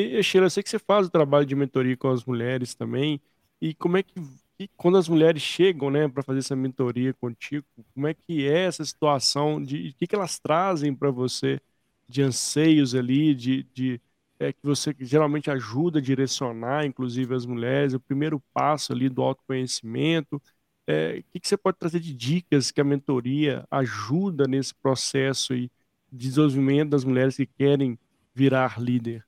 [0.00, 3.20] E, Sheila, eu sei que você faz o trabalho de mentoria com as mulheres também,
[3.60, 4.14] e como é que,
[4.56, 8.64] que quando as mulheres chegam, né, para fazer essa mentoria contigo, como é que é
[8.66, 11.60] essa situação de o que, que elas trazem para você
[12.08, 14.00] de anseios ali, de, de
[14.38, 19.20] é, que você geralmente ajuda a direcionar, inclusive as mulheres, o primeiro passo ali do
[19.22, 20.40] autoconhecimento.
[20.86, 25.54] É, o que, que você pode trazer de dicas que a mentoria ajuda nesse processo
[25.56, 25.68] de
[26.12, 27.98] desenvolvimento das mulheres que querem
[28.34, 29.27] virar líder?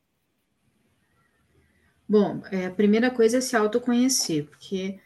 [2.10, 4.98] Bom, é, a primeira coisa é se autoconhecer, porque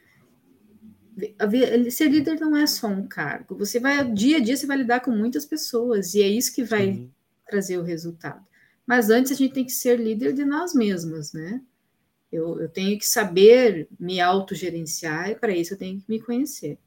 [1.91, 3.55] ser líder não é só um cargo.
[3.59, 6.65] Você vai, dia a dia, você vai lidar com muitas pessoas, e é isso que
[6.65, 7.13] vai Sim.
[7.47, 8.43] trazer o resultado.
[8.87, 11.61] Mas antes a gente tem que ser líder de nós mesmas, né?
[12.33, 16.79] Eu, eu tenho que saber me autogerenciar, e para isso eu tenho que me conhecer.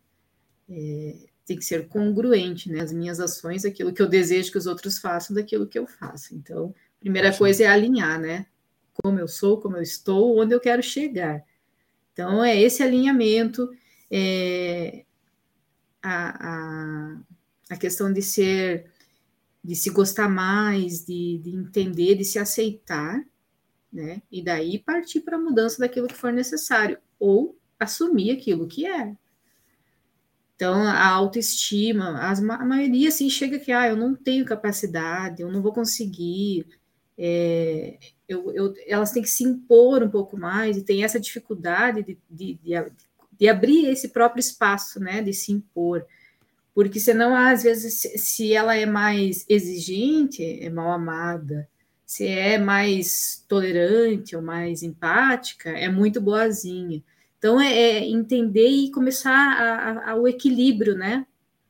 [0.67, 2.81] É, tem que ser congruente, né?
[2.81, 6.33] As minhas ações, aquilo que eu desejo que os outros façam, daquilo que eu faço.
[6.33, 8.47] Então, primeira coisa é alinhar, né?
[9.07, 11.41] Como eu sou, como eu estou, onde eu quero chegar.
[12.11, 13.69] Então, é esse alinhamento,
[14.11, 15.05] é,
[16.03, 17.17] a, a,
[17.69, 18.91] a questão de ser,
[19.63, 23.23] de se gostar mais, de, de entender, de se aceitar,
[23.93, 24.21] né?
[24.29, 29.15] E daí partir para a mudança daquilo que for necessário, ou assumir aquilo que é.
[30.55, 35.51] Então, a autoestima, as, a maioria assim chega que, ah, eu não tenho capacidade, eu
[35.51, 36.65] não vou conseguir,
[37.17, 42.03] é, eu, eu, elas têm que se impor um pouco mais e tem essa dificuldade
[42.03, 42.91] de, de, de,
[43.39, 46.05] de, abrir esse próprio espaço, né, de se impor,
[46.73, 51.67] porque senão, às vezes, se ela é mais exigente, é mal amada,
[52.05, 57.03] se é mais tolerante ou mais empática, é muito boazinha.
[57.39, 61.25] Então, é, é entender e começar a, a, o equilíbrio, né,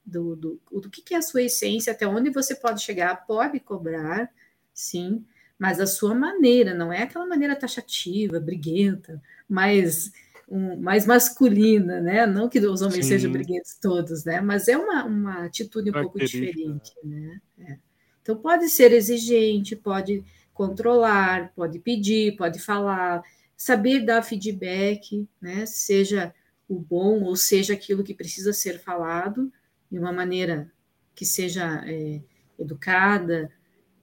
[0.05, 3.59] do, do, do que, que é a sua essência, até onde você pode chegar, pode
[3.59, 4.29] cobrar,
[4.73, 5.23] sim,
[5.57, 10.11] mas a sua maneira, não é aquela maneira taxativa, briguenta, mais,
[10.47, 12.25] um, mais masculina, né?
[12.25, 13.11] Não que os homens Sim.
[13.13, 14.39] sejam briguentos todos, né?
[14.39, 17.41] Mas é uma, uma atitude um pouco diferente, né?
[17.59, 17.77] É.
[18.21, 23.23] Então pode ser exigente, pode controlar, pode pedir, pode falar,
[23.55, 25.65] saber dar feedback, né?
[25.65, 26.33] Seja
[26.67, 29.51] o bom ou seja aquilo que precisa ser falado
[29.89, 30.71] de uma maneira
[31.15, 32.21] que seja é,
[32.59, 33.51] educada,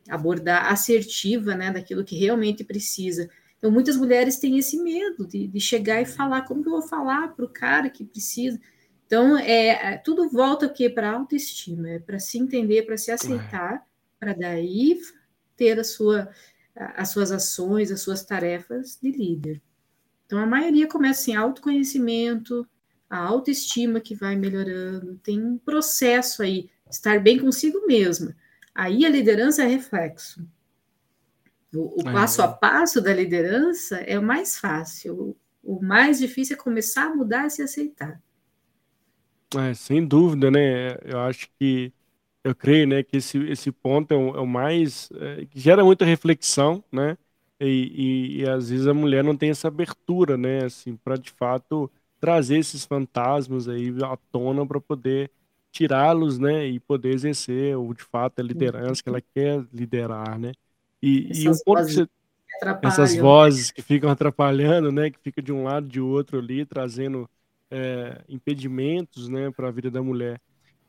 [0.08, 3.28] abordar assertiva, né, daquilo que realmente precisa.
[3.58, 6.82] Então, muitas mulheres têm esse medo de, de chegar e falar, como que eu vou
[6.82, 8.60] falar para o cara que precisa?
[9.06, 10.90] Então, é, é tudo volta o quê?
[10.90, 13.86] Para a autoestima, é para se entender, para se aceitar,
[14.20, 15.00] para daí
[15.56, 16.28] ter a sua,
[16.74, 19.62] as suas ações, as suas tarefas de líder.
[20.26, 22.66] Então, a maioria começa em autoconhecimento,
[23.08, 28.34] a autoestima que vai melhorando, tem um processo aí, estar bem consigo mesma.
[28.74, 30.46] Aí a liderança é reflexo.
[31.74, 32.12] O, o é.
[32.12, 35.36] passo a passo da liderança é o mais fácil.
[35.62, 38.20] O, o mais difícil é começar a mudar e se aceitar.
[39.56, 40.96] É, sem dúvida, né?
[41.04, 41.92] Eu acho que
[42.42, 45.82] eu creio, né, que esse, esse ponto é o, é o mais é, que gera
[45.82, 47.16] muita reflexão, né?
[47.58, 51.30] E, e, e, às vezes a mulher não tem essa abertura, né, assim, para de
[51.30, 55.30] fato trazer esses fantasmas aí à tona para poder
[55.74, 60.52] tirá-los, né, e poder exercer ou de fato a liderança que ela quer liderar, né?
[61.02, 62.08] E, e um ponto que você,
[62.80, 67.28] essas vozes que ficam atrapalhando, né, que fica de um lado de outro ali, trazendo
[67.68, 70.40] é, impedimentos, né, para a vida da mulher.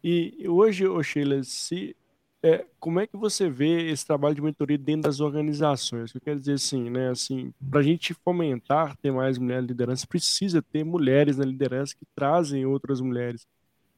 [0.03, 1.95] E hoje, ô Sheila, se,
[2.43, 6.13] é, como é que você vê esse trabalho de mentoria dentro das organizações?
[6.13, 10.05] Eu quero dizer assim, né, assim, para a gente fomentar ter mais mulheres na liderança,
[10.05, 13.47] precisa ter mulheres na liderança que trazem outras mulheres.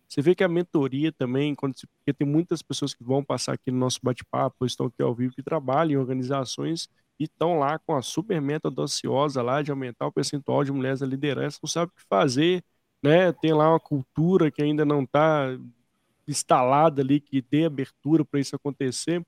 [0.08, 3.72] Você vê que a mentoria também, quando porque tem muitas pessoas que vão passar aqui
[3.72, 6.88] no nosso bate-papo, estão aqui ao vivo, que trabalham em organizações
[7.20, 11.02] e estão lá com a super meta dociosa lá de aumentar o percentual de mulheres
[11.02, 12.64] na liderança, não sabe o que fazer,
[13.04, 13.34] né?
[13.34, 15.50] Tem lá uma cultura que ainda não está
[16.28, 19.24] instalada ali que dê abertura para isso acontecer.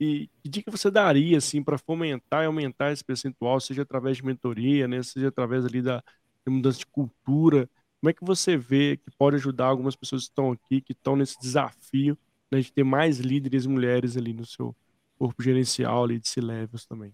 [0.00, 4.24] E que dica você daria assim para fomentar e aumentar esse percentual, seja através de
[4.24, 6.02] mentoria, né, seja através ali da
[6.48, 7.68] mudança de cultura?
[8.00, 11.16] Como é que você vê que pode ajudar algumas pessoas que estão aqui, que estão
[11.16, 12.16] nesse desafio
[12.50, 14.74] né, de ter mais líderes mulheres ali no seu
[15.18, 17.12] corpo gerencial ali de C-levels também?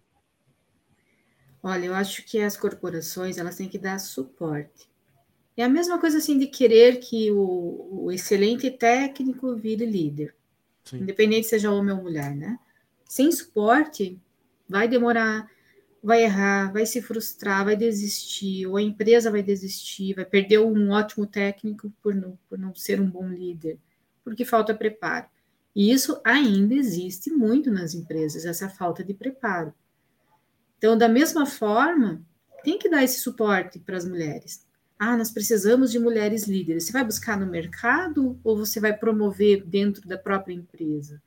[1.62, 4.86] Olha, eu acho que as corporações elas têm que dar suporte.
[5.56, 10.34] É a mesma coisa assim de querer que o, o excelente técnico vire líder,
[10.84, 10.98] Sim.
[10.98, 12.58] independente seja homem ou mulher, né?
[13.08, 14.20] Sem suporte,
[14.68, 15.48] vai demorar,
[16.04, 20.90] vai errar, vai se frustrar, vai desistir, ou a empresa vai desistir, vai perder um
[20.90, 23.78] ótimo técnico por não, por não ser um bom líder,
[24.22, 25.26] porque falta preparo.
[25.74, 29.72] E isso ainda existe muito nas empresas, essa falta de preparo.
[30.76, 32.22] Então, da mesma forma,
[32.62, 34.66] tem que dar esse suporte para as mulheres.
[34.98, 36.84] Ah, nós precisamos de mulheres líderes.
[36.84, 41.20] Você vai buscar no mercado ou você vai promover dentro da própria empresa?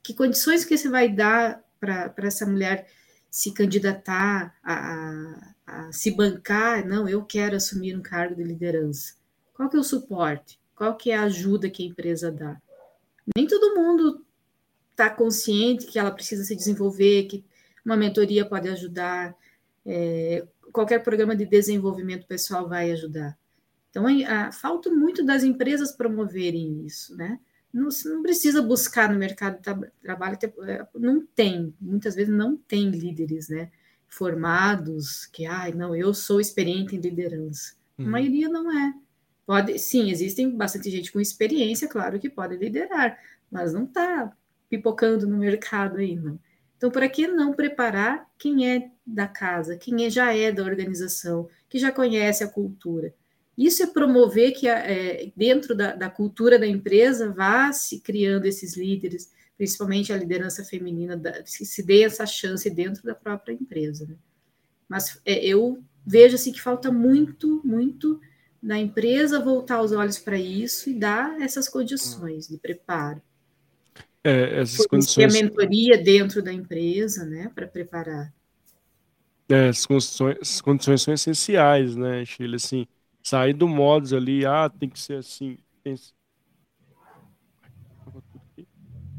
[0.00, 2.86] Que condições que você vai dar para essa mulher
[3.34, 6.86] se candidatar a, a, a, se bancar?
[6.86, 9.14] Não, eu quero assumir um cargo de liderança.
[9.52, 10.56] Qual que é o suporte?
[10.76, 12.62] Qual que é a ajuda que a empresa dá?
[13.36, 14.24] Nem todo mundo
[14.92, 17.44] está consciente que ela precisa se desenvolver, que
[17.84, 19.34] uma mentoria pode ajudar.
[19.84, 23.36] É, qualquer programa de desenvolvimento pessoal vai ajudar.
[23.90, 27.40] Então, a, a, falta muito das empresas promoverem isso, né?
[27.74, 32.88] Não, não precisa buscar no mercado de trabalho, é, não tem, muitas vezes não tem
[32.88, 33.68] líderes, né?
[34.06, 37.74] Formados, que, ai, ah, não, eu sou experiente em liderança.
[37.98, 38.06] Uhum.
[38.06, 38.94] A maioria não é.
[39.44, 43.18] Pode, sim, existem bastante gente com experiência, claro, que pode liderar,
[43.50, 44.32] mas não está
[44.70, 46.38] pipocando no mercado não.
[46.76, 51.48] Então, para que não preparar quem é da casa, quem é, já é da organização,
[51.68, 53.12] que já conhece a cultura?
[53.56, 58.76] Isso é promover que é, dentro da, da, cultura da empresa vá se criando esses
[58.76, 64.06] líderes, principalmente a liderança feminina, da, que se dê essa chance dentro da própria empresa.
[64.06, 64.16] Né?
[64.88, 68.20] Mas é, eu vejo assim que falta muito, muito
[68.60, 73.22] da empresa voltar os olhos para isso e dar essas condições de preparo.
[74.24, 75.34] É, essas condições...
[75.34, 78.32] a mentoria dentro da empresa, né, para preparar.
[79.48, 82.56] É, as condições, as condições são essenciais, né, Sheila?
[82.56, 82.86] Assim,
[83.24, 85.58] sair do modos ali, ah, tem que ser assim.
[85.82, 85.96] Tem...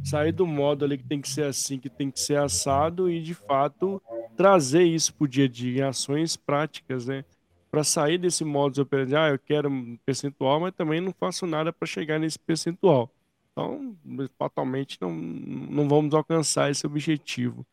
[0.04, 3.22] Sair do modo ali que tem que ser assim, que tem que ser assado e,
[3.22, 4.02] de fato,
[4.38, 7.26] trazer isso para o dia a dia em ações práticas, né?
[7.72, 11.74] Para sair desse modo operandi, ah, eu quero um percentual, mas também não faço nada
[11.74, 13.12] para chegar nesse percentual.
[13.52, 13.98] Então,
[14.38, 17.66] fatalmente, não, não vamos alcançar esse objetivo.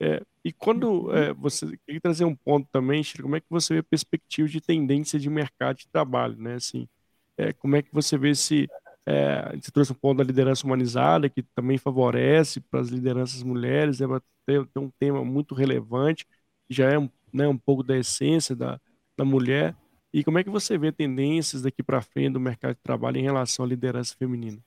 [0.00, 3.74] É, e quando é, você quer trazer um ponto também, Chico, como é que você
[3.74, 6.54] vê a perspectiva de tendência de mercado de trabalho, né?
[6.54, 6.88] Assim,
[7.36, 8.68] é, como é que você vê se
[9.06, 14.00] é, você trouxe um ponto da liderança humanizada que também favorece para as lideranças mulheres,
[14.00, 14.06] é
[14.46, 16.26] ter, ter, um tema muito relevante
[16.70, 18.80] já é um, né, um pouco da essência da,
[19.16, 19.76] da mulher.
[20.12, 23.22] E como é que você vê tendências daqui para frente do mercado de trabalho em
[23.22, 24.62] relação à liderança feminina?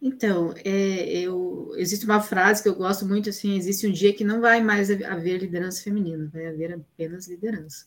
[0.00, 4.24] Então, é, eu, existe uma frase que eu gosto muito, assim, existe um dia que
[4.24, 7.86] não vai mais haver liderança feminina, vai haver apenas liderança.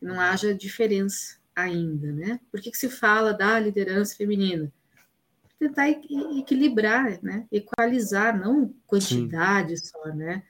[0.00, 2.40] Não haja diferença ainda, né?
[2.50, 4.72] Por que, que se fala da liderança feminina?
[5.60, 7.46] tentar equilibrar, né?
[7.52, 9.88] Equalizar, não quantidade Sim.
[9.88, 10.42] só, né?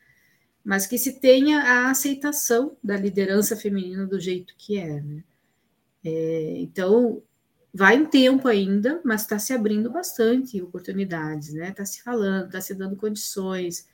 [0.64, 5.24] Mas que se tenha a aceitação da liderança feminina do jeito que é, né?
[6.04, 7.20] É, então,
[7.72, 11.70] vai um tempo ainda, mas está se abrindo bastante oportunidades, né?
[11.70, 13.88] Está se falando, está se dando condições,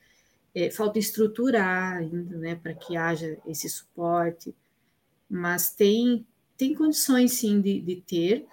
[0.57, 4.55] é, falta estruturar ainda, né, para que haja esse suporte,
[5.29, 8.47] mas tem, tem condições sim de, de ter,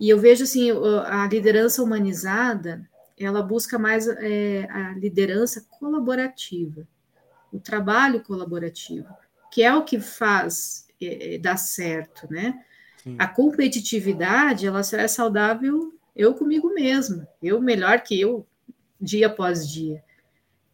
[0.00, 0.70] e eu vejo assim,
[1.04, 6.88] a liderança humanizada, ela busca mais é, a liderança colaborativa,
[7.52, 9.08] o trabalho colaborativo,
[9.52, 12.64] que é o que faz é, é dar certo, né?
[13.02, 13.16] Sim.
[13.18, 18.46] A competitividade, ela só é saudável eu comigo mesma, eu melhor que eu,
[19.00, 20.02] dia após dia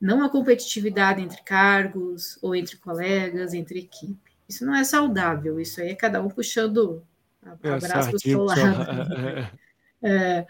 [0.01, 4.33] não a competitividade entre cargos ou entre colegas, entre equipe.
[4.49, 7.03] Isso não é saudável, isso aí é cada um puxando
[7.43, 8.61] a, é, braço do seu lado.
[10.03, 10.47] É,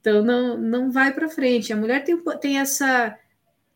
[0.00, 1.72] então não, não vai para frente.
[1.72, 3.18] A mulher tem, tem essa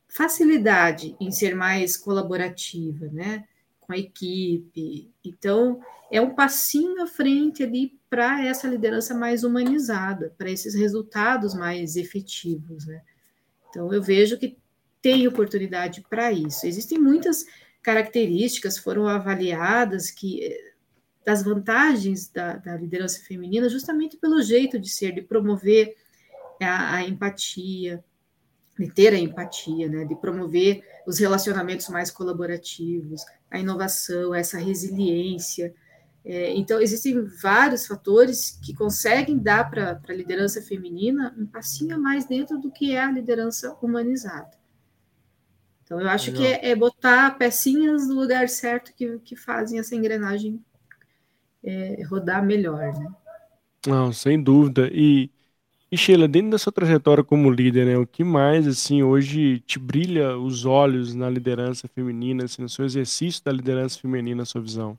[0.07, 3.45] facilidade em ser mais colaborativa, né?
[3.87, 5.11] Com a equipe.
[5.25, 5.81] Então,
[6.11, 11.97] é um passinho à frente ali para essa liderança mais humanizada, para esses resultados mais
[11.97, 13.03] efetivos, né?
[13.69, 14.57] Então, eu vejo que
[15.03, 16.67] tem oportunidade para isso.
[16.67, 17.45] Existem muitas
[17.83, 20.53] características foram avaliadas que
[21.25, 25.97] das vantagens da, da, liderança feminina justamente pelo jeito de ser, de promover
[26.61, 28.03] a, a empatia,
[28.79, 35.73] de ter a empatia, né, de promover os relacionamentos mais colaborativos, a inovação, essa resiliência.
[36.25, 41.99] É, então, existem vários fatores que conseguem dar para a liderança feminina um passinho a
[41.99, 44.51] mais dentro do que é a liderança humanizada.
[45.85, 46.43] Então, eu acho Legal.
[46.43, 50.61] que é, é, botar pecinhas no lugar certo que, que fazem essa engrenagem
[51.63, 53.09] é, rodar melhor, né?
[53.87, 54.91] Não, sem dúvida.
[54.93, 55.31] E,
[55.91, 59.79] e Sheila, dentro da sua trajetória como líder, né, o que mais assim hoje te
[59.79, 64.61] brilha os olhos na liderança feminina, assim, no seu exercício da liderança feminina, na sua
[64.61, 64.99] visão?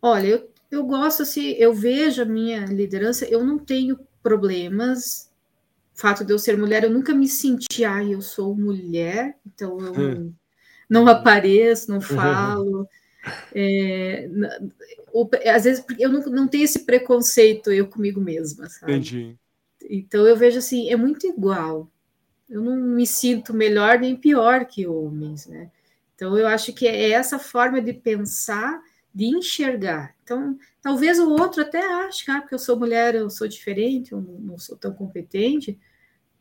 [0.00, 5.30] Olha, eu, eu gosto assim, eu vejo a minha liderança, eu não tenho problemas
[5.94, 9.92] fato de eu ser mulher, eu nunca me senti, ai, eu sou mulher, então eu
[9.92, 10.34] não, hum.
[10.90, 12.88] não apareço, não falo.
[13.54, 14.28] É,
[15.12, 18.92] ou, às vezes eu não, não tenho esse preconceito eu comigo mesma, sabe?
[18.92, 19.36] Entendi.
[19.88, 21.90] Então eu vejo assim, é muito igual.
[22.48, 25.70] Eu não me sinto melhor nem pior que homens, né?
[26.14, 28.80] Então eu acho que é essa forma de pensar,
[29.14, 30.14] de enxergar.
[30.22, 34.20] Então, talvez o outro até ache, ah, porque eu sou mulher, eu sou diferente, eu
[34.20, 35.78] não sou tão competente,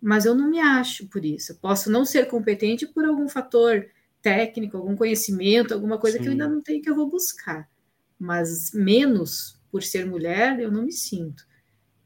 [0.01, 1.51] mas eu não me acho por isso.
[1.53, 3.85] Eu posso não ser competente por algum fator
[4.23, 6.23] técnico, algum conhecimento, alguma coisa Sim.
[6.23, 7.69] que eu ainda não tenho que eu vou buscar.
[8.17, 11.45] Mas menos por ser mulher, eu não me sinto.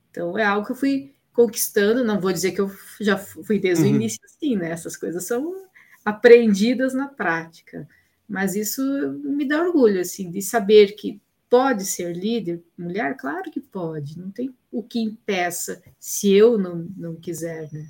[0.09, 3.85] Então é algo que eu fui conquistando, não vou dizer que eu já fui desde
[3.85, 3.91] uhum.
[3.91, 4.71] o início assim, né?
[4.71, 5.67] Essas coisas são
[6.03, 7.87] aprendidas na prática.
[8.27, 8.81] Mas isso
[9.23, 13.15] me dá orgulho assim de saber que pode ser líder mulher?
[13.15, 17.87] Claro que pode, não tem o que impeça se eu não, não quiser, né?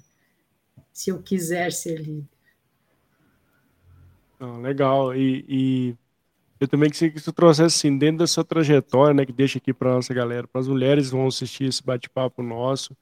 [0.91, 2.36] Se eu quiser ser líder.
[4.39, 5.15] Ah, legal.
[5.15, 5.95] E, e,
[6.59, 9.73] eu também queria que você trouxesse assim, dentro da sua trajetória, né, que deixa aqui
[9.73, 12.95] para nossa galera, para as mulheres que vão assistir esse bate-papo nosso,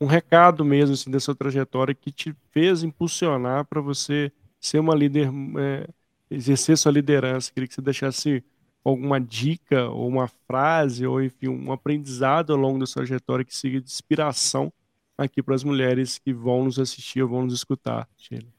[0.00, 4.30] um recado mesmo assim da sua trajetória que te fez impulsionar para você
[4.60, 5.88] ser uma líder, é,
[6.30, 7.52] exercer sua liderança.
[7.52, 8.44] Queria que você deixasse
[8.84, 13.56] alguma dica ou uma frase ou enfim um aprendizado ao longo da sua trajetória que
[13.56, 14.72] siga de inspiração
[15.16, 18.57] aqui para as mulheres que vão nos assistir ou vão nos escutar, Sheila?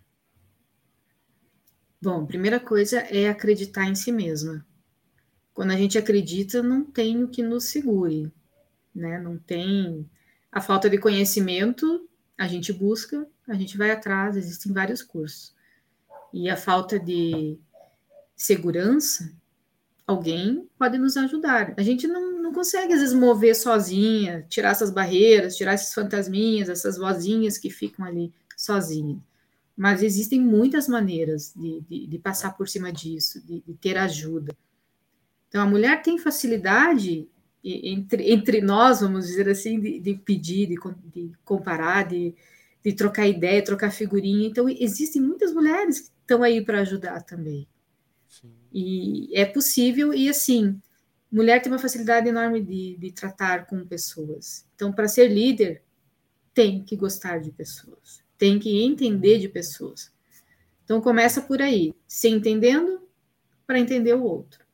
[2.02, 4.66] Bom, primeira coisa é acreditar em si mesma.
[5.54, 8.32] Quando a gente acredita, não tem o que nos segure,
[8.96, 9.20] né?
[9.20, 10.10] Não tem
[10.50, 15.54] a falta de conhecimento, a gente busca, a gente vai atrás, existem vários cursos.
[16.34, 17.60] E a falta de
[18.34, 19.34] segurança,
[20.08, 21.74] alguém pode nos ajudar.
[21.78, 26.70] A gente não, não consegue, às vezes, mover sozinha, tirar essas barreiras, tirar esses fantasminhas,
[26.70, 29.20] essas vozinhas que ficam ali sozinhas.
[29.80, 34.54] Mas existem muitas maneiras de, de, de passar por cima disso, de, de, ter ajuda.
[35.48, 37.26] Então, a mulher tem facilidade
[37.64, 42.36] entre, entre nós, vamos dizer assim, de, pedir, de, comparar, de,
[42.84, 44.50] de trocar ideia, trocar figurinha.
[44.50, 47.66] Então, existem muitas mulheres que estão aí para ajudar também.
[48.74, 50.78] E é possível, e assim,
[51.32, 54.68] mulher tem uma facilidade enorme de, de tratar com pessoas.
[54.76, 55.82] Então, para ser líder,
[56.54, 60.12] tem que gostar de pessoas, tem que entender de pessoas.
[60.84, 63.08] Então, começa por aí, se entendendo
[63.68, 64.66] para entender o outro.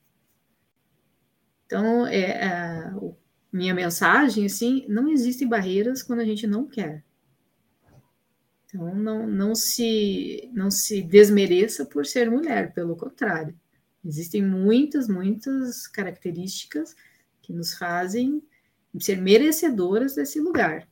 [1.66, 3.14] Então, é, é, o
[3.56, 7.04] minha mensagem, assim, não existem barreiras quando a gente não quer.
[8.66, 13.58] Então, não, não, se, não se desmereça por ser mulher, pelo contrário.
[14.04, 16.96] Existem muitas, muitas características
[17.42, 18.44] que nos fazem
[19.00, 20.86] ser merecedoras desse lugar.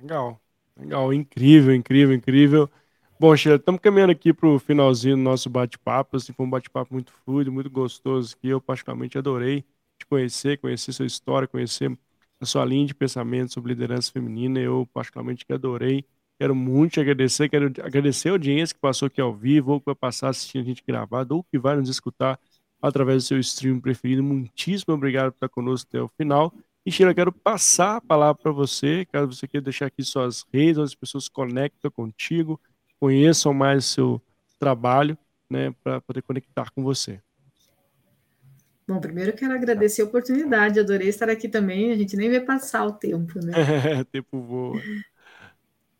[0.00, 0.40] Legal,
[0.76, 2.70] legal, incrível, incrível, incrível.
[3.18, 6.16] Bom, Sheila, estamos caminhando aqui para o finalzinho do nosso bate-papo.
[6.16, 9.62] Assim, foi um bate-papo muito fluido, muito gostoso, que eu particularmente adorei
[9.98, 11.96] te conhecer, conhecer sua história, conhecer
[12.40, 14.60] a sua linha de pensamento sobre liderança feminina.
[14.60, 16.04] Eu particularmente adorei.
[16.38, 19.86] Quero muito te agradecer, quero agradecer a audiência que passou aqui ao vivo, ou que
[19.86, 22.38] vai passar assistindo a gente gravado, ou que vai nos escutar
[22.80, 24.22] através do seu stream preferido.
[24.22, 26.54] Muitíssimo obrigado por estar conosco até o final.
[26.88, 30.78] E Sheila, quero passar a palavra para você, caso você queira deixar aqui suas redes,
[30.78, 32.58] onde as pessoas se conectam contigo,
[32.98, 34.22] conheçam mais o seu
[34.58, 35.18] trabalho,
[35.50, 37.20] né, para poder conectar com você.
[38.88, 42.40] Bom, primeiro eu quero agradecer a oportunidade, adorei estar aqui também, a gente nem vê
[42.40, 43.52] passar o tempo, né?
[44.00, 44.80] o tempo voa.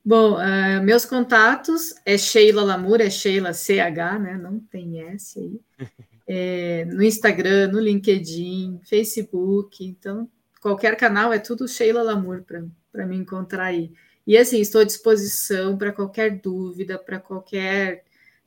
[0.02, 4.38] Bom, uh, meus contatos é Sheila Lamour, é Sheila CH, né?
[4.40, 5.60] Não tem S aí.
[6.30, 10.28] É, no Instagram, no LinkedIn, Facebook, então
[10.60, 13.92] qualquer canal é tudo Sheila Lamour para me encontrar aí.
[14.26, 18.04] E assim, estou à disposição para qualquer dúvida, para qualquer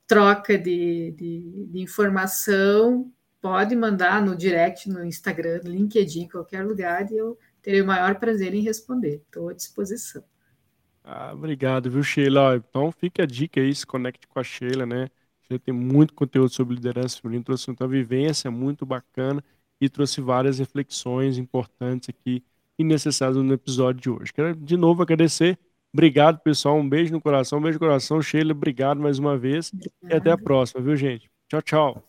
[0.08, 3.12] troca de, de, de, informação.
[3.42, 8.16] Pode mandar no direct, no Instagram, no LinkedIn, qualquer lugar, e eu terei o maior
[8.16, 9.24] prazer em responder.
[9.26, 10.24] Estou à disposição.
[11.04, 12.58] Ah, obrigado, viu, Sheila?
[12.58, 15.10] Então fica a dica aí, se conecte com a Sheila, né?
[15.42, 19.44] Sheila tem muito conteúdo sobre liderança feminina, trouxe uma vivência muito bacana
[19.82, 22.44] e trouxe várias reflexões importantes aqui
[22.80, 24.32] e necessárias no episódio de hoje.
[24.32, 25.60] Quero de novo agradecer
[25.94, 26.78] Obrigado, pessoal.
[26.78, 28.22] Um beijo no coração, um beijo no coração.
[28.22, 29.72] Sheila, obrigado mais uma vez.
[29.74, 30.16] Obrigada.
[30.16, 31.30] E até a próxima, viu, gente?
[31.50, 32.04] Tchau, tchau.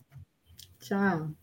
[0.80, 1.41] Tchau.